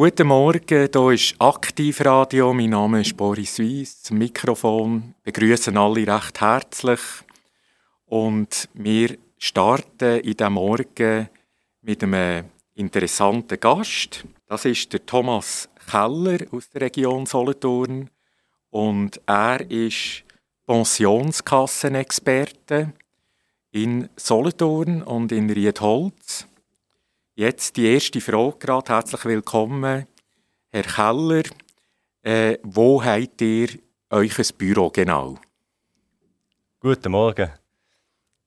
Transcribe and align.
Guten 0.00 0.28
Morgen, 0.28 0.88
hier 0.92 1.10
ist 1.10 1.34
Aktivradio. 1.40 2.54
Mein 2.54 2.70
Name 2.70 3.00
ist 3.00 3.16
Boris 3.16 3.58
Weiss, 3.58 4.00
zum 4.00 4.18
Mikrofon. 4.18 5.16
Begrüßen 5.24 5.76
alle 5.76 6.06
recht 6.06 6.40
herzlich. 6.40 7.00
Und 8.06 8.68
wir 8.74 9.18
starten 9.38 10.20
in 10.20 10.36
diesem 10.36 10.52
Morgen 10.52 11.28
mit 11.82 12.04
einem 12.04 12.44
interessanten 12.76 13.58
Gast. 13.58 14.24
Das 14.46 14.66
ist 14.66 14.92
der 14.92 15.04
Thomas 15.04 15.68
Keller 15.90 16.46
aus 16.52 16.70
der 16.70 16.82
Region 16.82 17.26
Solothurn. 17.26 18.08
Und 18.70 19.20
er 19.26 19.68
ist 19.68 20.22
Pensionskassenexperte 20.64 22.92
in 23.72 24.08
Solothurn 24.14 25.02
und 25.02 25.32
in 25.32 25.50
Riedholz. 25.50 26.46
Jetzt 27.38 27.76
die 27.76 27.86
erste 27.86 28.20
Frage 28.20 28.56
gerade. 28.58 28.92
Herzlich 28.92 29.24
willkommen, 29.24 30.08
Herr 30.70 30.82
Keller. 30.82 31.44
Äh, 32.20 32.58
wo 32.64 33.00
habt 33.04 33.40
ihr 33.40 33.68
euch 34.10 34.36
ein 34.40 34.56
Büro 34.58 34.90
genau? 34.90 35.38
Guten 36.80 37.12
Morgen. 37.12 37.48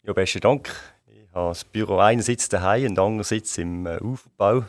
Ja, 0.03 0.11
besten 0.11 0.41
Dank. 0.41 0.69
Ich 1.07 1.33
habe 1.33 1.52
das 1.52 1.63
Büro 1.63 1.99
einerseits 1.99 2.49
daheim 2.49 2.88
und 2.88 2.99
andererseits 2.99 3.57
im 3.59 3.85
äh, 3.85 3.97
Aufbau. 3.97 4.66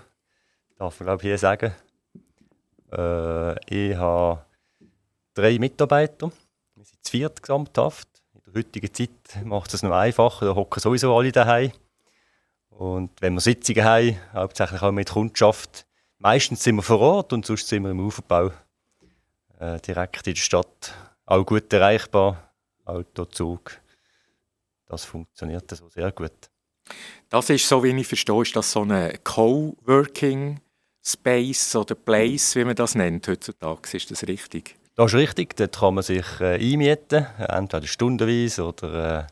Darf 0.76 1.00
man 1.00 1.06
glaube 1.06 1.22
ich 1.22 1.26
hier 1.26 1.38
sagen. 1.38 1.72
Äh, 2.92 3.54
ich 3.74 3.96
habe 3.96 4.44
drei 5.34 5.58
Mitarbeiter. 5.58 6.30
Wir 6.76 6.84
sind 6.84 7.04
zu 7.04 7.10
viert 7.10 7.42
gesamthaft. 7.42 8.06
In 8.34 8.52
der 8.52 8.54
heutigen 8.54 8.94
Zeit 8.94 9.44
macht 9.44 9.74
es 9.74 9.82
noch 9.82 9.90
einfacher. 9.90 10.46
Da 10.46 10.54
hocken 10.54 10.78
sowieso 10.78 11.12
alle 11.12 11.32
daheim. 11.32 11.72
Und 12.82 13.12
wenn 13.20 13.34
wir 13.34 13.40
Sitzungen 13.40 13.84
haben, 13.84 14.18
hauptsächlich 14.32 14.82
auch 14.82 14.90
mit 14.90 15.08
Kundschaft, 15.08 15.86
meistens 16.18 16.64
sind 16.64 16.74
wir 16.74 16.82
vor 16.82 16.98
Ort 16.98 17.32
und 17.32 17.46
sonst 17.46 17.68
sind 17.68 17.84
wir 17.84 17.92
im 17.92 18.04
Aufbau 18.04 18.50
äh, 19.60 19.78
direkt 19.78 20.26
in 20.26 20.34
der 20.34 20.40
Stadt. 20.40 20.92
Auch 21.24 21.46
gut 21.46 21.72
erreichbar, 21.72 22.52
Auto, 22.84 23.26
Zug. 23.26 23.80
Das 24.88 25.04
funktioniert 25.04 25.70
so 25.70 25.88
sehr 25.90 26.10
gut. 26.10 26.32
Das 27.28 27.50
ist, 27.50 27.68
so 27.68 27.84
wie 27.84 27.90
ich 27.96 28.06
verstehe, 28.08 28.42
ist 28.42 28.56
das 28.56 28.72
so 28.72 28.82
ein 28.82 29.16
Coworking 29.22 30.60
Space 31.04 31.76
oder 31.76 31.94
Place, 31.94 32.56
wie 32.56 32.64
man 32.64 32.74
das 32.74 32.96
nennt 32.96 33.28
heutzutage. 33.28 33.96
Ist 33.96 34.10
das 34.10 34.26
richtig? 34.26 34.74
Das 34.96 35.12
ist 35.12 35.18
richtig. 35.20 35.54
Dort 35.54 35.78
kann 35.78 35.94
man 35.94 36.02
sich 36.02 36.26
äh, 36.40 36.56
einmieten, 36.56 37.28
entweder 37.38 37.86
stundenweise 37.86 38.66
oder 38.66 39.20
äh, 39.20 39.26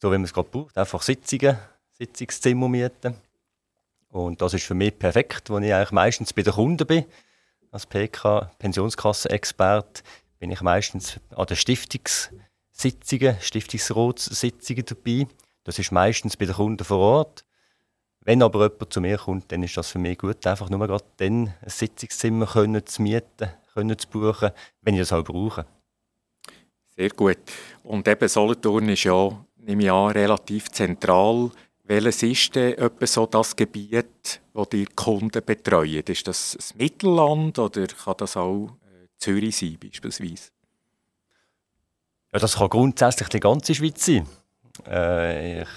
so, 0.00 0.08
wie 0.08 0.14
man 0.14 0.24
es 0.24 0.32
gerade 0.32 0.48
braucht. 0.48 0.78
Einfach 0.78 1.02
Sitzungen 1.02 1.58
Sitzungszimmer 1.96 2.68
mieten. 2.68 3.14
Und 4.08 4.42
das 4.42 4.54
ist 4.54 4.64
für 4.66 4.74
mich 4.74 4.98
perfekt, 4.98 5.50
wo 5.50 5.58
ich 5.58 5.72
eigentlich 5.72 5.92
meistens 5.92 6.32
bei 6.32 6.42
den 6.42 6.52
Kunden 6.52 6.86
bin. 6.86 7.04
Als 7.70 7.86
PK, 7.86 8.50
Pensionskassenexperte, 8.58 10.02
bin 10.38 10.50
ich 10.50 10.60
meistens 10.60 11.20
an 11.34 11.46
den 11.46 11.56
Stiftungssitzungen, 11.56 13.36
Stiftungsratssitzungen 13.40 14.84
dabei. 14.84 15.26
Das 15.64 15.78
ist 15.78 15.92
meistens 15.92 16.36
bei 16.36 16.46
den 16.46 16.54
Kunden 16.54 16.84
vor 16.84 16.98
Ort. 16.98 17.44
Wenn 18.20 18.42
aber 18.42 18.64
jemand 18.64 18.92
zu 18.92 19.00
mir 19.00 19.18
kommt, 19.18 19.52
dann 19.52 19.62
ist 19.62 19.76
das 19.76 19.90
für 19.90 19.98
mich 19.98 20.18
gut, 20.18 20.46
einfach 20.46 20.70
nur 20.70 20.86
gerade 20.86 21.04
dann 21.18 21.54
ein 21.60 21.68
Sitzungszimmer 21.68 22.46
können 22.46 22.84
zu 22.86 23.02
mieten, 23.02 23.50
können 23.72 23.98
zu 23.98 24.08
buchen, 24.08 24.50
wenn 24.80 24.94
ich 24.94 25.00
das 25.00 25.12
auch 25.12 25.24
brauche. 25.24 25.66
Sehr 26.96 27.10
gut. 27.10 27.38
Und 27.82 28.06
eben 28.08 28.28
Solothurn 28.28 28.88
ist 28.88 29.04
ja, 29.04 29.44
nehme 29.56 29.82
ich 29.82 29.90
an, 29.90 30.12
relativ 30.12 30.70
zentral 30.70 31.50
welches 31.84 32.22
ist 32.22 32.54
denn 32.54 32.78
etwa 32.78 33.06
so 33.06 33.26
das 33.26 33.54
Gebiet, 33.54 34.40
wo 34.54 34.64
die 34.64 34.86
Kunden 34.86 35.44
betreuen? 35.44 36.02
Ist 36.06 36.26
das 36.26 36.54
das 36.56 36.74
Mittelland 36.74 37.58
oder 37.58 37.86
kann 37.86 38.14
das 38.16 38.36
auch 38.36 38.68
äh, 38.68 39.06
Zürich 39.18 39.56
sein 39.56 39.78
beispielsweise? 39.78 40.50
Ja, 42.32 42.38
das 42.38 42.56
kann 42.56 42.70
grundsätzlich 42.70 43.28
die 43.28 43.40
ganze 43.40 43.74
Schweiz 43.74 44.06
sein. 44.06 44.26
Äh, 44.86 45.62
ich, 45.62 45.68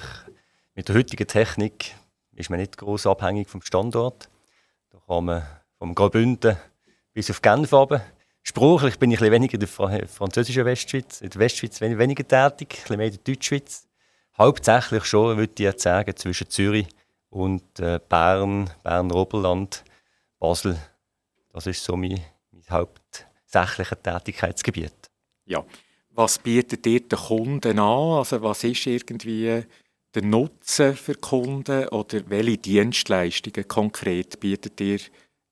mit 0.75 0.87
der 0.87 0.95
heutigen 0.95 1.27
Technik 1.27 1.93
ist 2.35 2.49
man 2.49 2.59
nicht 2.59 2.77
groß 2.77 3.05
abhängig 3.07 3.49
vom 3.49 3.61
Standort. 3.61 4.29
Da 4.91 4.99
kann 5.07 5.25
man 5.25 5.43
vom 5.77 5.93
Graubünden 5.93 6.55
bis 7.13 7.29
auf 7.29 7.41
Genf 7.41 7.73
runter. 7.73 8.01
Sprachlich 8.43 8.97
bin 8.97 9.11
ich 9.11 9.21
ein 9.21 9.31
weniger 9.31 9.55
in 9.55 9.59
der 9.59 10.07
französischen 10.07 10.63
Westschweiz, 10.63 11.19
in 11.19 11.29
der 11.29 11.39
Westschweiz 11.39 11.81
weniger 11.81 12.25
tätig, 12.25 12.85
ein 12.89 12.97
mehr 12.97 13.07
in 13.07 13.13
der 13.13 13.35
Deutschschweiz 13.35 13.86
hauptsächlich 14.37 15.05
schon, 15.05 15.37
würde 15.37 15.53
ich 15.53 15.59
jetzt 15.59 15.83
sagen, 15.83 16.15
zwischen 16.15 16.49
Zürich 16.49 16.87
und 17.29 17.79
äh, 17.79 17.99
Bern, 18.07 18.69
Bern-Oberland, 18.83 19.83
Basel. 20.39 20.77
Das 21.51 21.67
ist 21.67 21.83
so 21.83 21.95
mein, 21.95 22.21
mein 22.51 22.63
hauptsächliches 22.69 23.97
Tätigkeitsgebiet. 24.03 24.93
Ja. 25.45 25.65
Was 26.11 26.39
bietet 26.39 26.85
ihr 26.87 27.01
den 27.01 27.17
Kunden 27.17 27.79
an? 27.79 28.17
Also 28.17 28.41
was 28.41 28.63
ist 28.63 28.87
irgendwie 28.87 29.63
der 30.15 30.23
Nutzen 30.23 30.95
für 30.95 31.13
Kunden 31.13 31.87
oder 31.89 32.27
welche 32.27 32.57
Dienstleistungen 32.57 33.67
konkret 33.67 34.39
bietet 34.39 34.81
ihr 34.81 34.99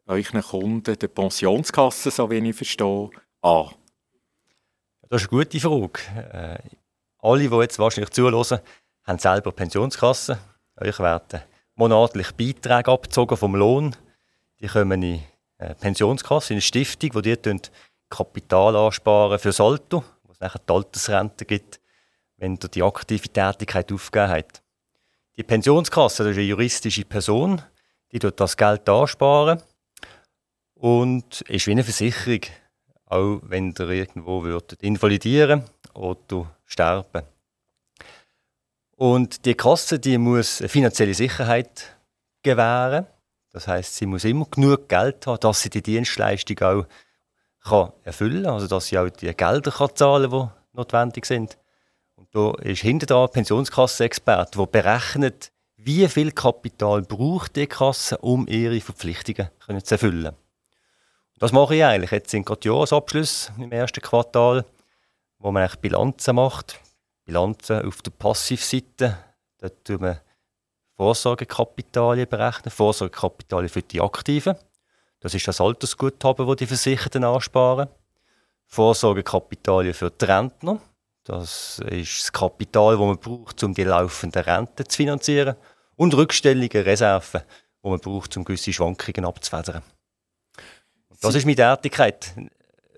euren 0.07 0.41
Kunden, 0.41 0.97
der 0.97 1.07
Pensionskasse, 1.07 2.09
so 2.09 2.29
wie 2.31 2.49
ich 2.49 2.55
verstehe, 2.55 3.09
an? 3.41 3.69
Das 5.09 5.21
ist 5.21 5.31
eine 5.31 5.39
gute 5.39 5.59
Frage. 5.59 6.59
Äh, 7.25 7.27
alle, 7.27 7.49
die 7.49 7.55
jetzt 7.55 7.79
wahrscheinlich 7.79 8.11
zuhören, 8.11 8.59
haben 9.03 9.19
selber 9.19 9.51
Pensionskassen. 9.51 10.37
Euch 10.79 10.99
werden 10.99 11.41
monatlich 11.75 12.31
Beiträge 12.33 12.91
abgezogen 12.91 13.37
vom 13.37 13.55
Lohn. 13.55 13.95
Die 14.59 14.67
kommen 14.67 15.01
in 15.01 15.21
eine 15.57 15.75
Pensionskasse, 15.75 16.53
in 16.53 16.55
eine 16.55 16.61
Stiftung, 16.61 17.11
wo 17.13 17.21
die 17.21 17.37
Kapital 18.09 18.75
ansparen 18.75 19.39
für 19.39 19.51
Salto, 19.51 20.03
wo 20.23 20.31
es 20.31 20.39
nachher 20.39 20.61
die 20.67 20.73
Altersrente 20.73 21.45
gibt, 21.45 21.79
wenn 22.37 22.53
ihr 22.61 22.69
die 22.69 22.83
aktive 22.83 23.27
Tätigkeit 23.29 23.91
aufgegeben 23.91 24.31
habt. 24.31 24.61
Die 25.37 25.43
Pensionskasse 25.43 26.23
das 26.23 26.31
ist 26.31 26.37
eine 26.37 26.45
juristische 26.45 27.03
Person, 27.03 27.61
die 28.11 28.19
tut 28.19 28.39
das 28.39 28.55
Geld 28.55 28.87
ansparen 28.87 29.61
und 30.75 31.41
ist 31.41 31.67
wie 31.67 31.71
eine 31.71 31.83
Versicherung, 31.83 32.41
auch 33.07 33.39
wenn 33.43 33.73
ihr 33.77 33.89
irgendwo 33.89 34.43
würdet 34.43 34.81
invalidieren 34.81 35.63
oder 35.93 36.54
sterben. 36.65 37.23
Und 38.97 39.45
die 39.45 39.55
Kasse, 39.55 39.99
die 39.99 40.17
muss 40.17 40.63
finanzielle 40.67 41.13
Sicherheit 41.13 41.97
gewähren. 42.43 43.07
Das 43.51 43.67
heißt, 43.67 43.95
sie 43.95 44.05
muss 44.05 44.23
immer 44.23 44.45
genug 44.45 44.89
Geld 44.89 45.27
haben, 45.27 45.39
dass 45.39 45.61
sie 45.61 45.69
die 45.69 45.81
Dienstleistung 45.81 46.59
auch 46.61 47.93
erfüllen 48.03 48.43
kann, 48.43 48.53
also 48.53 48.67
dass 48.67 48.87
sie 48.87 48.97
auch 48.97 49.09
die 49.09 49.33
Gelder 49.33 49.71
kann 49.71 49.95
zahlen 49.95 50.29
kann, 50.29 50.51
die 50.73 50.77
notwendig 50.77 51.25
sind. 51.25 51.57
Und 52.15 52.27
da 52.33 52.53
ist 52.61 52.81
hinter 52.81 53.05
da 53.05 53.27
Pensionskassenexperte, 53.27 54.57
der 54.57 54.65
berechnet, 54.67 55.51
wie 55.77 56.07
viel 56.07 56.31
Kapital 56.31 57.01
braucht 57.01 57.55
die 57.55 57.67
Kasse, 57.67 58.17
um 58.19 58.47
ihre 58.47 58.79
Verpflichtungen 58.81 59.49
zu 59.83 59.95
erfüllen. 59.95 60.35
Das 61.37 61.51
mache 61.51 61.75
ich 61.75 61.83
eigentlich. 61.83 62.11
Jetzt 62.11 62.31
sind 62.31 62.45
gerade 62.45 62.67
Jahresabschlüsse 62.67 63.51
im 63.57 63.71
ersten 63.71 64.01
Quartal 64.01 64.63
wo 65.39 65.51
man 65.51 65.63
eigentlich 65.63 65.81
Bilanzen 65.81 66.35
macht. 66.35 66.79
Bilanzen 67.25 67.85
auf 67.85 68.01
der 68.01 68.11
Passivseite, 68.11 69.17
da 69.57 69.69
tun 69.69 70.01
wir 70.01 70.21
Vorsorgekapitalien 70.95 72.29
berechnen, 72.29 72.71
Vorsorgekapitalien 72.71 73.69
für 73.69 73.81
die 73.81 73.99
Aktiven. 73.99 74.55
Das 75.19 75.33
ist 75.33 75.47
das 75.47 75.59
Altersguthaben, 75.59 76.47
das 76.47 76.55
die 76.57 76.67
Versicherten 76.67 77.23
ansparen. 77.23 77.89
Vorsorgekapitalien 78.67 79.93
für 79.93 80.11
die 80.11 80.25
Rentner. 80.25 80.79
Das 81.23 81.79
ist 81.89 82.21
das 82.21 82.31
Kapital, 82.31 82.97
das 82.97 83.05
man 83.05 83.17
braucht, 83.17 83.63
um 83.63 83.73
die 83.73 83.83
laufenden 83.83 84.43
Renten 84.43 84.87
zu 84.87 84.95
finanzieren. 84.95 85.55
Und 85.95 86.13
rückstellige 86.13 86.85
Reserven, 86.85 87.41
die 87.83 87.89
man 87.89 87.99
braucht, 87.99 88.37
um 88.37 88.45
gewisse 88.45 88.71
Schwankungen 88.71 89.25
abzufedern. 89.25 89.81
Das 91.21 91.35
ist 91.35 91.45
meine 91.45 91.55
Tätigkeit 91.55 92.33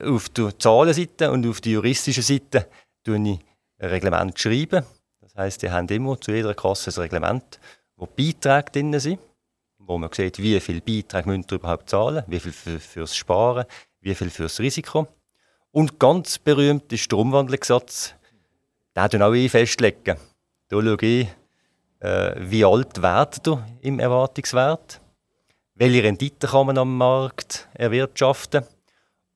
auf 0.02 0.30
der 0.30 0.58
Zahlenseite 0.58 1.32
und 1.32 1.46
auf 1.48 1.62
der 1.62 1.74
juristischen 1.74 2.24
Seite 2.24 2.68
schreibe 3.06 3.30
ich 3.30 3.40
ein 3.80 3.90
Reglement. 3.90 4.40
Schreiben. 4.40 4.86
Das 5.22 5.36
heisst, 5.36 5.64
ihr 5.64 5.72
habt 5.72 5.92
immer 5.92 6.20
zu 6.20 6.32
jeder 6.32 6.54
Kasse 6.54 6.92
ein 6.92 7.02
Reglement, 7.04 7.60
wo 7.96 8.06
Beiträge 8.06 8.72
drin 8.72 9.00
sind, 9.00 9.20
wo 9.80 9.98
man 9.98 10.12
sieht, 10.12 10.40
wie 10.40 10.60
viele 10.60 10.82
Beiträge 10.82 11.30
müsst 11.30 11.52
ihr 11.52 11.58
überhaupt 11.58 11.90
zahlen, 11.90 12.24
wie 12.28 12.40
viel 12.40 12.52
für, 12.52 12.80
fürs 12.80 13.16
Sparen, 13.16 13.66
wie 14.02 14.16
viel 14.16 14.30
fürs 14.30 14.60
Risiko. 14.60 15.08
Und 15.72 16.00
ganz 16.00 16.38
berühmt 16.40 16.92
ist 16.92 17.12
der 17.12 17.20
Umwandlungssatz. 17.20 18.14
Den 18.96 19.22
auch 19.22 19.34
ich 19.34 19.52
festlegen. 19.52 20.18
Da 20.70 20.82
schaue 20.82 20.98
ich, 21.02 21.28
äh, 22.00 22.36
wie 22.38 22.66
alt 22.66 23.02
werdet 23.02 23.48
ihr 23.48 23.64
im 23.82 24.00
Erwartungswert, 24.00 25.02
welche 25.76 26.04
Rendite 26.04 26.48
kann 26.48 26.66
man 26.68 26.80
am 26.80 26.98
Markt 26.98 27.68
erwirtschaften 27.76 28.66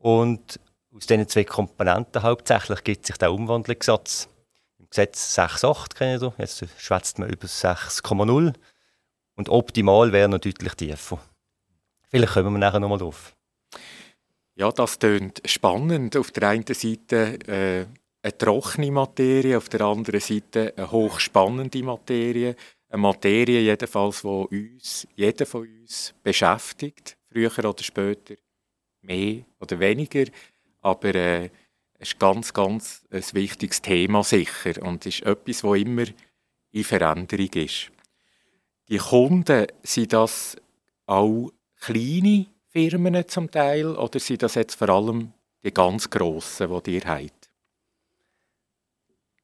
und 0.02 0.60
aus 0.94 1.06
diesen 1.06 1.28
zwei 1.28 1.44
Komponenten 1.44 2.24
hauptsächlich 2.24 2.84
gibt 2.84 3.06
sich 3.06 3.18
der 3.18 3.32
Umwandlungssatz. 3.32 4.28
Im 4.80 4.90
Gesetz 4.90 5.38
6,8 5.38 5.96
kennen 5.96 6.22
ihr, 6.22 6.34
jetzt 6.38 6.66
schwätzt 6.78 7.20
man 7.20 7.30
über 7.30 7.48
6,0 7.48 8.54
und 9.36 9.50
optimal 9.50 10.12
wäre 10.12 10.28
noch 10.28 10.40
deutlich 10.40 10.74
tiefer. 10.74 11.20
Vielleicht 12.10 12.34
kommen 12.34 12.54
wir 12.54 12.60
nachher 12.60 12.80
nochmal 12.80 12.98
drauf. 12.98 13.34
Ja, 14.56 14.72
das 14.72 15.00
klingt 15.00 15.42
spannend. 15.46 16.18
Auf 16.18 16.32
der 16.32 16.50
einen 16.50 16.66
Seite 16.68 17.40
äh, 17.48 17.86
eine 18.22 18.38
trockene 18.38 18.92
Materie, 18.92 19.58
auf 19.58 19.70
der 19.70 19.82
anderen 19.82 20.20
Seite 20.20 20.74
eine 20.76 20.92
hochspannende 20.92 21.82
Materie. 21.84 22.56
Eine 22.90 23.02
Materie 23.02 23.62
jedenfalls, 23.62 24.22
die 24.22 24.28
uns, 24.28 25.08
jeder 25.16 25.46
von 25.46 25.62
uns 25.62 26.14
beschäftigt, 26.22 27.18
früher 27.32 27.58
oder 27.58 27.82
später, 27.82 28.36
mehr 29.02 29.44
oder 29.60 29.80
weniger. 29.80 30.26
Aber 30.82 31.14
äh, 31.16 31.46
es 32.00 32.10
ist 32.10 32.20
ganz, 32.20 32.54
ganz 32.54 33.06
ein 33.12 33.24
wichtiges 33.34 33.82
Thema 33.82 34.24
sicher 34.24 34.82
und 34.82 35.06
ist 35.06 35.22
etwas, 35.22 35.62
das 35.62 35.78
immer 35.78 36.06
in 36.72 36.84
Veränderung 36.84 37.50
ist. 37.54 37.92
Die 38.90 38.98
Kunden, 38.98 39.68
sind 39.84 40.14
das 40.14 40.58
auch 41.06 41.52
kleine 41.80 42.48
Firmen 42.70 43.28
zum 43.28 43.52
Teil 43.52 43.96
oder 43.96 44.20
sind 44.20 44.44
das 44.44 44.56
jetzt 44.56 44.76
vor 44.76 44.90
allem 44.90 45.34
die 45.64 45.74
ganz 45.74 46.10
grossen, 46.10 46.82
die 46.84 46.96
ihr 46.96 47.06
habt? 47.06 47.50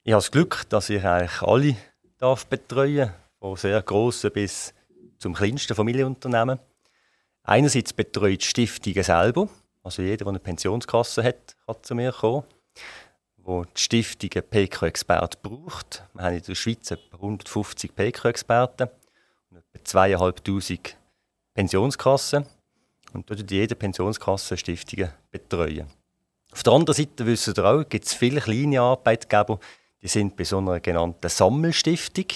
Ich 0.02 0.12
habe 0.12 0.22
das 0.22 0.30
Glück, 0.30 0.68
dass 0.68 0.90
ich 0.90 1.04
eigentlich 1.04 1.42
alle 1.42 1.76
darf 2.18 2.46
betreuen 2.46 3.12
von 3.38 3.56
sehr 3.56 3.82
grossen 3.82 4.32
bis 4.32 4.74
zum 5.18 5.34
kleinsten 5.34 5.74
Familienunternehmen. 5.74 6.58
Einerseits 7.48 7.94
betreut 7.94 8.42
die 8.42 8.46
Stiftungen 8.46 9.02
selber, 9.02 9.48
also 9.82 10.02
jeder, 10.02 10.18
der 10.18 10.26
eine 10.26 10.38
Pensionskasse 10.38 11.24
hat, 11.24 11.56
kann 11.64 11.76
zu 11.80 11.94
mir 11.94 12.12
kommen, 12.12 12.44
wo 13.38 13.64
die 13.64 13.80
Stiftung 13.80 14.28
einen 14.34 14.42
PK-Expert 14.42 15.40
braucht. 15.40 16.02
Wir 16.12 16.24
haben 16.24 16.34
in 16.34 16.42
der 16.42 16.54
Schweiz 16.54 16.90
etwa 16.90 17.16
150 17.16 17.94
PK-Experten 17.96 18.90
und 19.50 19.56
etwa 19.56 19.82
2500 19.82 20.98
Pensionskassen. 21.54 22.44
Und 23.14 23.30
dort 23.30 23.50
jede 23.50 23.74
Pensionskasse 23.74 24.58
Stiftungen 24.58 25.10
betreuen. 25.30 25.86
Auf 26.52 26.62
der 26.62 26.74
anderen 26.74 26.94
Seite 26.94 27.24
wissen 27.24 27.56
wir 27.56 27.64
auch, 27.64 27.88
gibt 27.88 28.04
es 28.04 28.12
viele 28.12 28.42
kleine 28.42 28.82
Arbeitgeber, 28.82 29.58
die 30.02 30.08
sind 30.08 30.36
bei 30.36 30.44
so 30.44 30.58
einer 30.58 30.80
genannten 30.80 31.30
Sammelstiftung. 31.30 32.26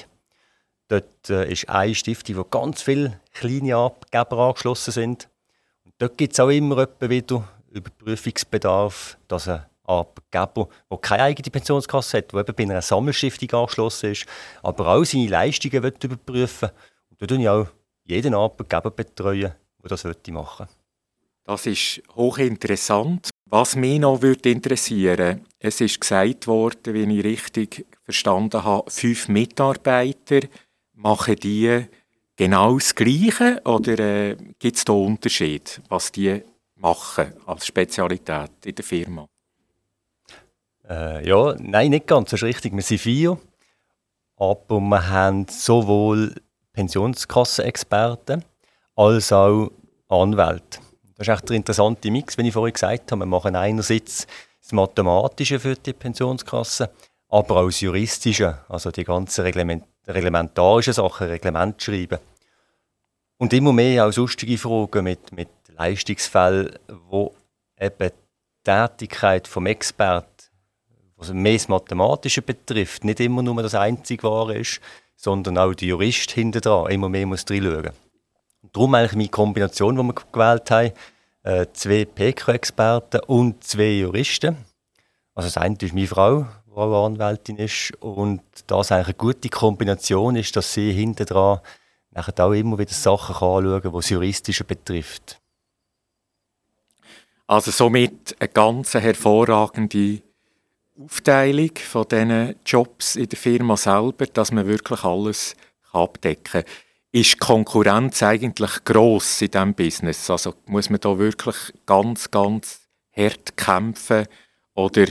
Dort 0.93 1.31
äh, 1.31 1.51
ist 1.51 1.71
eine 1.71 1.95
Stiftung, 1.95 2.37
wo 2.37 2.45
ganz 2.45 2.83
viele 2.83 3.19
kleine 3.33 3.77
Arbeitgeber 3.77 4.37
angeschlossen 4.49 4.91
sind. 4.91 5.29
Und 5.87 5.95
dort 5.97 6.19
gibt 6.19 6.35
es 6.35 6.41
auch 6.41 6.51
immer 6.51 6.87
wieder 7.01 7.49
Überprüfungsbedarf, 7.71 9.17
dass 9.27 9.49
ein 9.49 9.65
Arbeitgeber, 9.85 10.69
der 10.91 10.99
keine 10.99 11.23
eigene 11.23 11.51
Pensionskasse 11.51 12.19
hat, 12.19 12.35
der 12.35 12.41
eben 12.41 12.55
bei 12.55 12.63
einer 12.65 12.83
Sammelstiftung 12.83 13.61
angeschlossen 13.61 14.13
ist, 14.13 14.27
aber 14.63 14.87
auch 14.89 15.05
seine 15.05 15.29
Leistungen 15.29 15.83
überprüfen 15.83 16.69
will. 16.69 16.75
Und 17.09 17.23
da 17.23 17.27
betreue 17.27 17.41
ich 17.41 17.49
auch 17.49 17.67
jeden 18.05 18.35
Arbeitgeber, 18.35 18.91
betreuen, 18.91 19.55
der 19.83 19.89
das 19.89 20.05
machen 20.05 20.67
will. 20.67 20.75
Das 21.45 21.65
ist 21.65 22.03
hochinteressant. 22.15 23.31
Was 23.47 23.77
mich 23.77 23.99
noch 23.99 24.21
würde 24.21 24.51
interessieren, 24.51 25.47
es 25.59 25.81
ist 25.81 26.03
gesagt 26.03 26.47
worden, 26.47 26.93
wenn 26.93 27.09
ich 27.09 27.25
richtig 27.25 27.87
verstanden 28.05 28.63
habe, 28.63 28.91
fünf 28.91 29.29
Mitarbeiter 29.29 30.41
machen 31.03 31.37
die 31.37 31.87
genau 32.37 32.75
das 32.79 32.95
Gleiche 32.95 33.61
oder 33.65 33.99
äh, 33.99 34.37
gibt 34.59 34.77
es 34.77 34.85
da 34.85 34.93
Unterschied, 34.93 35.81
was 35.89 36.13
die 36.13 36.43
machen 36.77 37.33
als 37.47 37.67
Spezialität 37.67 38.51
in 38.65 38.75
der 38.75 38.85
Firma? 38.85 39.27
Äh, 40.89 41.29
ja, 41.29 41.55
nein, 41.59 41.91
nicht 41.91 42.07
ganz, 42.07 42.31
das 42.31 42.41
ist 42.41 42.45
richtig. 42.45 42.75
Wir 42.75 42.83
sind 42.83 43.01
vier, 43.01 43.39
aber 44.37 44.81
wir 44.81 45.09
haben 45.09 45.47
sowohl 45.49 46.35
Pensionskassenexperten 46.73 48.45
als 48.97 49.33
auch 49.33 49.71
Anwälte. 50.09 50.79
Das 51.17 51.29
ist 51.29 51.35
echt 51.35 51.49
der 51.49 51.57
interessante 51.57 52.11
Mix, 52.11 52.37
wie 52.39 52.49
ich 52.49 52.53
vorhin 52.53 52.73
gesagt 52.73 53.13
habe. 53.13 53.21
Wir 53.21 53.27
machen 53.27 53.55
einerseits 53.55 54.27
das 54.61 54.73
Mathematische 54.73 55.61
für 55.61 55.77
die 55.77 55.93
Pensionskasse, 55.93 56.91
aber 57.29 57.57
auch 57.61 57.67
das 57.67 57.81
Juristische, 57.81 58.59
also 58.69 58.91
die 58.91 59.05
ganzen 59.05 59.43
Reglement 59.43 59.85
reglementarischen 60.07 60.93
Sachen, 60.93 61.29
Reglement 61.29 61.81
schreiben. 61.83 62.19
Und 63.39 63.53
immer 63.53 63.73
mehr 63.73 64.07
auch 64.07 64.13
sonstige 64.13 64.59
Fragen 64.59 65.05
mit, 65.05 65.33
mit 65.33 65.49
Leistungsfällen, 65.77 66.79
wo 67.09 67.35
eben 67.79 68.11
die 68.11 68.65
Tätigkeit 68.65 69.49
vom 69.49 69.67
Experten, 69.67 70.29
was 71.17 71.33
mehr 71.33 71.55
das 71.55 71.69
Mathematische 71.69 72.43
betrifft, 72.43 73.05
nicht 73.05 73.21
immer 73.21 73.43
nur 73.43 73.63
das 73.63 73.75
einzige 73.75 74.23
Wahre 74.25 74.59
ist, 74.59 74.81
sondern 75.17 75.59
auch 75.59 75.75
der 75.75 75.89
Jurist 75.89 76.31
hinter 76.33 76.61
dran 76.61 76.91
immer 76.91 77.09
mehr 77.09 77.27
muss 77.27 77.45
reinschauen. 77.49 77.91
Und 78.63 78.77
darum 78.77 78.95
eigentlich 78.95 79.15
meine 79.15 79.29
Kombination, 79.29 79.97
die 79.97 80.03
wir 80.03 80.15
gewählt 80.33 80.71
haben, 80.71 80.93
äh, 81.45 81.67
zwei 81.73 82.05
PK-Experten 82.05 83.21
und 83.27 83.65
zwei 83.65 83.91
Juristen. 83.91 84.57
Also 85.35 85.49
das 85.49 85.57
eine 85.57 85.77
ist 85.81 85.95
meine 85.95 86.07
Frau, 86.07 86.47
die 86.75 86.81
Anwältin 86.81 87.57
ist. 87.59 87.93
Und 88.01 88.43
das 88.67 88.93
eigentlich 88.93 89.07
eine 89.09 89.15
gute 89.15 89.49
Kombination 89.49 90.37
ist, 90.37 90.57
dass 90.57 90.73
sie 90.73 90.93
hinter 90.93 91.25
dran 91.25 91.61
auch 92.15 92.53
immer 92.53 92.79
wieder 92.79 92.93
Sachen 92.93 93.35
anschauen 93.35 93.83
kann, 93.83 93.91
die 93.91 93.97
das 93.97 94.11
Juristische 94.11 94.65
betrifft. 94.65 95.41
Also 97.47 97.71
somit 97.71 98.37
eine 98.39 98.49
ganz 98.49 98.95
hervorragende 98.95 100.23
Aufteilung 100.99 101.71
von 101.77 102.07
diesen 102.09 102.55
Jobs 102.65 103.17
in 103.17 103.29
der 103.29 103.39
Firma 103.39 103.77
selber, 103.77 104.27
dass 104.27 104.53
man 104.53 104.67
wirklich 104.67 105.05
alles 105.05 105.57
abdecken 105.93 106.63
kann. 106.63 106.73
Ist 107.13 107.35
die 107.35 107.39
Konkurrenz 107.39 108.23
eigentlich 108.23 108.85
gross 108.85 109.43
in 109.43 109.51
diesem 109.51 109.75
Business? 109.75 110.31
Also 110.31 110.55
muss 110.67 110.89
man 110.89 111.01
da 111.01 111.19
wirklich 111.19 111.57
ganz, 111.85 112.31
ganz 112.31 112.89
hart 113.15 113.57
kämpfen 113.57 114.27
oder 114.75 115.05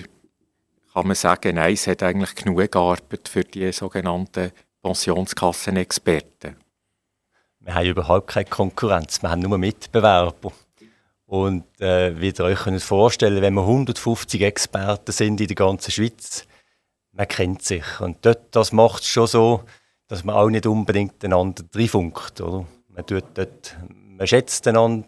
kann 0.93 1.07
man 1.07 1.15
sagen, 1.15 1.55
nein, 1.55 1.73
es 1.73 1.87
hat 1.87 2.03
eigentlich 2.03 2.35
genug 2.35 2.71
gearbeitet 2.71 3.27
für 3.27 3.43
die 3.43 3.71
sogenannten 3.71 4.51
Pensionskassenexperten? 4.81 6.55
Wir 7.59 7.75
haben 7.75 7.87
überhaupt 7.87 8.27
keine 8.27 8.45
Konkurrenz, 8.45 9.21
wir 9.21 9.29
haben 9.29 9.41
nur 9.41 9.57
Mitbewerber. 9.57 10.51
Und 11.25 11.63
äh, 11.79 12.19
wie 12.19 12.29
ihr 12.29 12.39
euch 12.41 12.59
könnt 12.59 12.81
vorstellen 12.83 13.41
wenn 13.41 13.53
wir 13.53 13.61
150 13.61 14.41
Experten 14.41 15.11
sind 15.11 15.39
in 15.39 15.47
der 15.47 15.55
ganzen 15.55 15.91
Schweiz, 15.91 16.45
man 17.13 17.27
kennt 17.27 17.61
sich. 17.61 18.01
Und 18.01 18.25
dort, 18.25 18.53
das 18.55 18.73
macht 18.73 19.03
es 19.03 19.07
schon 19.07 19.27
so, 19.27 19.63
dass 20.07 20.25
man 20.25 20.35
auch 20.35 20.49
nicht 20.49 20.65
unbedingt 20.65 21.23
einander 21.23 21.63
reinfunkt. 21.73 22.41
Man, 22.41 23.05
man 24.17 24.27
schätzt 24.27 24.67
einander, 24.67 25.07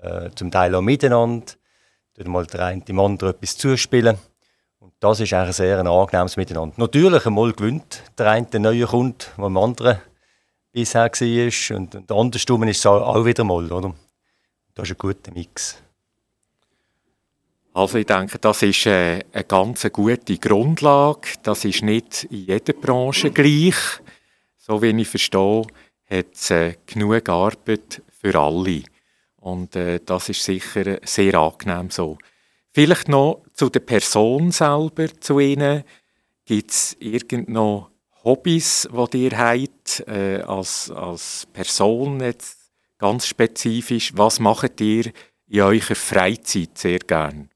äh, 0.00 0.30
zum 0.34 0.50
Teil 0.50 0.74
auch 0.74 0.80
miteinander, 0.80 1.52
tut 2.14 2.26
mal 2.26 2.46
der 2.46 2.64
eine 2.64 2.80
dem 2.80 2.98
anderen 2.98 3.34
etwas 3.34 3.58
zuspielen. 3.58 4.16
Das 5.00 5.18
ist 5.18 5.32
ein 5.32 5.50
sehr 5.52 5.78
angenehmes 5.78 6.36
Miteinander. 6.36 6.74
Natürlich 6.76 7.24
einmal 7.24 7.52
gewinnt 7.54 8.02
der 8.18 8.32
eine 8.32 8.44
den 8.44 8.62
neuen 8.62 8.86
Kunde, 8.86 9.24
der 9.38 9.44
am 9.44 9.56
anderen 9.56 9.98
bisher 10.72 11.10
war. 11.10 11.76
Und, 11.76 11.94
und 11.94 12.12
andersrum 12.12 12.62
ist 12.64 12.80
es 12.80 12.86
auch 12.86 13.24
wieder 13.24 13.42
mal. 13.42 13.72
Oder? 13.72 13.94
Das 14.74 14.90
ist 14.90 14.94
ein 14.94 14.98
guter 14.98 15.32
Mix. 15.32 15.82
Also 17.72 17.96
ich 17.96 18.06
denke, 18.06 18.38
das 18.38 18.62
ist 18.62 18.84
äh, 18.84 19.20
eine 19.32 19.44
ganz 19.44 19.88
gute 19.90 20.36
Grundlage. 20.36 21.28
Das 21.44 21.64
ist 21.64 21.82
nicht 21.82 22.24
in 22.24 22.44
jeder 22.44 22.74
Branche 22.74 23.30
gleich. 23.30 23.76
So 24.58 24.82
wie 24.82 24.90
ich 24.90 25.08
verstehe, 25.08 25.62
hat 26.10 26.34
es 26.34 26.50
äh, 26.50 26.74
genug 26.84 27.26
Arbeit 27.30 28.02
für 28.20 28.38
alle. 28.38 28.82
Und 29.36 29.76
äh, 29.76 30.00
das 30.04 30.28
ist 30.28 30.44
sicher 30.44 30.98
sehr 31.04 31.34
angenehm 31.36 31.88
so. 31.88 32.18
Vielleicht 32.72 33.08
noch 33.08 33.42
zu 33.52 33.68
der 33.68 33.80
Person 33.80 34.52
selber, 34.52 35.08
zu 35.20 35.40
Ihnen. 35.40 35.84
Gibt 36.44 36.70
es 36.70 36.96
irgendeine 37.00 37.86
Hobbys, 38.22 38.88
die 39.12 39.24
ihr 39.24 39.38
habt, 39.38 40.00
äh, 40.06 40.42
als, 40.42 40.90
als 40.90 41.46
Person 41.52 42.20
jetzt 42.20 42.70
ganz 42.98 43.26
spezifisch? 43.26 44.12
Was 44.16 44.38
macht 44.40 44.80
ihr 44.80 45.12
in 45.48 45.60
eurer 45.60 45.94
Freizeit 45.94 46.76
sehr 46.76 46.98
gern? 46.98 47.50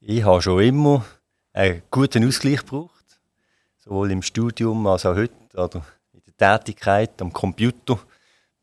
Ich 0.00 0.24
habe 0.24 0.42
schon 0.42 0.62
immer 0.62 1.04
einen 1.52 1.82
guten 1.90 2.26
Ausgleich 2.26 2.60
gebraucht, 2.60 3.20
sowohl 3.78 4.10
im 4.10 4.22
Studium 4.22 4.86
als 4.86 5.04
auch 5.04 5.16
heute 5.16 5.34
oder 5.54 5.84
in 6.12 6.22
der 6.38 6.58
Tätigkeit 6.58 7.20
am 7.20 7.32
Computer. 7.32 7.98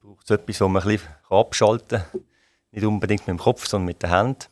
Braucht 0.01 0.23
es 0.25 0.29
etwas, 0.31 0.61
wo 0.61 0.67
man 0.67 0.81
ein 0.81 0.89
bisschen 0.89 1.09
abschalten 1.29 2.03
kann. 2.11 2.21
Nicht 2.73 2.85
unbedingt 2.85 3.21
mit 3.21 3.27
dem 3.27 3.37
Kopf, 3.37 3.67
sondern 3.67 3.85
mit 3.85 4.01
der 4.01 4.09
Hand. 4.09 4.49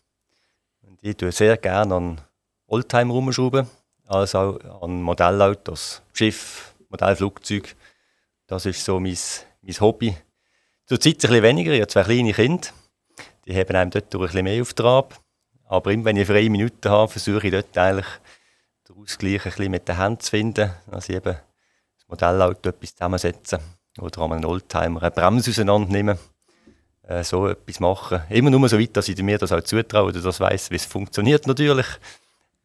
Und 0.83 0.99
ich 1.01 1.17
tue 1.17 1.31
sehr 1.31 1.57
gerne 1.57 1.95
an 1.95 2.21
Oldtimer 2.67 3.15
rumschrauben, 3.15 3.67
als 4.05 4.35
auch 4.35 4.59
an 4.83 5.01
Modellautos, 5.01 6.03
Schiff, 6.13 6.75
Modellflugzeug. 6.89 7.75
Das 8.45 8.67
ist 8.67 8.85
so 8.85 8.99
mein, 8.99 9.17
mein 9.63 9.79
Hobby. 9.79 10.15
Zurzeit 10.85 11.15
ein 11.15 11.17
bisschen 11.17 11.41
weniger, 11.41 11.71
ich 11.71 11.81
habe 11.81 11.87
zwei 11.87 12.03
kleine 12.03 12.31
Kinder. 12.31 12.67
Die 13.45 13.55
haben 13.55 13.75
einem 13.75 13.89
dort 13.89 14.13
ein 14.13 14.21
bisschen 14.21 14.43
mehr 14.43 14.61
auf 14.61 14.73
Trab. 14.75 15.19
Aber 15.65 15.91
immer 15.91 16.05
wenn 16.05 16.17
ich 16.17 16.27
freie 16.27 16.49
Minuten 16.49 16.91
habe, 16.91 17.11
versuche 17.11 17.47
ich 17.47 17.51
dort 17.53 17.75
eigentlich 17.75 18.05
den 18.87 18.97
Ausgleich 18.97 19.45
ein 19.45 19.51
bisschen 19.51 19.71
mit 19.71 19.87
der 19.87 19.97
Hand 19.97 20.21
zu 20.21 20.29
finden. 20.29 20.71
Also 20.91 21.13
eben 21.13 21.37
das 21.97 22.07
Modellauto 22.07 22.69
etwas 22.69 22.93
zusammensetzen 22.93 23.59
oder 23.97 24.21
an 24.21 24.33
einem 24.33 24.45
Oldtimer 24.45 25.01
eine 25.01 25.09
Bremse 25.09 25.49
auseinandernehmen. 25.49 26.19
Äh, 27.07 27.23
so 27.23 27.47
etwas 27.47 27.79
machen. 27.79 28.21
Immer 28.29 28.49
nur 28.49 28.67
so 28.69 28.79
weit, 28.79 28.95
dass 28.95 29.07
ich 29.09 29.21
mir 29.21 29.37
das 29.37 29.51
auch 29.51 29.61
zutraue 29.61 30.09
oder 30.09 30.21
das 30.21 30.39
weiß, 30.39 30.71
wie 30.71 30.75
es 30.75 30.85
funktioniert 30.85 31.47
natürlich. 31.47 31.87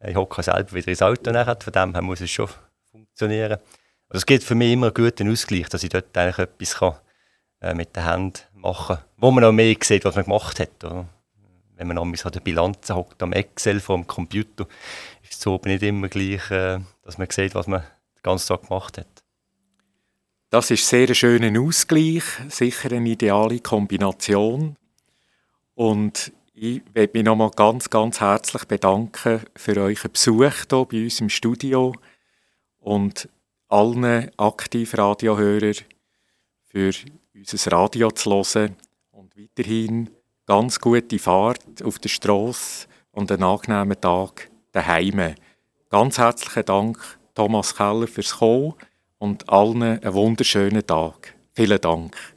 Ich 0.05 0.15
hocke 0.15 0.43
selber 0.43 0.71
wieder 0.73 0.89
ins 0.89 1.01
Auto 1.01 1.31
nachher, 1.31 1.57
von 1.59 1.73
dem 1.73 1.93
her 1.93 2.01
muss 2.01 2.21
es 2.21 2.29
schon 2.29 2.49
funktionieren. 2.91 3.59
Also 4.09 4.19
es 4.19 4.25
gibt 4.25 4.43
für 4.43 4.55
mich 4.55 4.71
immer 4.73 4.87
einen 4.87 4.93
guten 4.93 5.31
Ausgleich, 5.31 5.69
dass 5.69 5.83
ich 5.83 5.89
dort 5.89 6.15
eigentlich 6.15 6.37
etwas 6.37 6.75
kann, 6.75 6.93
äh, 7.61 7.73
mit 7.73 7.95
den 7.95 8.05
Händen 8.05 8.39
machen 8.53 8.97
kann, 8.97 9.05
wo 9.17 9.31
man 9.31 9.43
auch 9.43 9.51
mehr 9.51 9.75
sieht, 9.81 10.05
was 10.05 10.15
man 10.15 10.25
gemacht 10.25 10.59
hat. 10.59 10.83
Oder? 10.83 11.05
Wenn 11.75 11.87
man 11.87 11.97
an 11.97 12.13
der 12.13 12.39
Bilanz 12.39 12.89
hockt, 12.89 13.21
am 13.21 13.33
Excel 13.33 13.79
vor 13.79 13.97
dem 13.97 14.07
Computer, 14.07 14.67
ist 15.23 15.33
es 15.33 15.39
so 15.39 15.59
nicht 15.65 15.83
immer 15.83 16.07
gleich, 16.07 16.49
äh, 16.51 16.79
dass 17.03 17.17
man 17.17 17.29
sieht, 17.29 17.55
was 17.55 17.67
man 17.67 17.81
den 17.81 18.23
ganzen 18.23 18.47
Tag 18.47 18.67
gemacht 18.67 18.97
hat. 18.97 19.07
Das 20.49 20.71
ist 20.71 20.87
sehr 20.87 21.09
ein 21.09 21.15
schöner 21.15 21.59
Ausgleich, 21.61 22.23
sicher 22.47 22.93
eine 22.93 23.09
ideale 23.09 23.59
Kombination. 23.59 24.77
Und 25.75 26.31
ich 26.53 26.81
möchte 26.95 27.17
mich 27.17 27.25
nochmal 27.25 27.51
ganz, 27.53 27.89
ganz 27.89 28.21
herzlich 28.21 28.63
bedanken 28.63 29.41
für 29.57 29.75
euren 29.75 30.11
Besuch 30.13 30.53
hier 30.69 30.85
bei 30.85 31.03
uns 31.03 31.19
im 31.19 31.27
Studio 31.27 31.93
und 32.79 33.27
allen 33.67 34.31
Aktivradiohörern 34.37 35.75
für 36.63 36.93
unser 37.35 37.71
Radio 37.73 38.09
zu 38.11 38.31
hören 38.31 38.77
und 39.11 39.35
weiterhin 39.37 40.09
ganz 40.45 40.79
gute 40.79 41.19
Fahrt 41.19 41.83
auf 41.83 41.99
der 41.99 42.07
Straße 42.07 42.87
und 43.11 43.33
einen 43.33 43.43
angenehmen 43.43 43.99
Tag 43.99 44.49
daheim. 44.71 45.35
Ganz 45.89 46.17
herzlichen 46.17 46.63
Dank, 46.63 47.19
Thomas 47.35 47.75
Keller, 47.75 48.07
fürs 48.07 48.37
Kommen 48.37 48.75
und 49.19 49.49
allen 49.49 49.81
einen 49.81 50.13
wunderschönen 50.13 50.85
Tag. 50.85 51.35
Vielen 51.53 51.81
Dank. 51.81 52.36